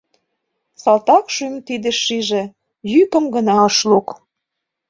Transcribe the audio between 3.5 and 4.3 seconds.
ыш лук?»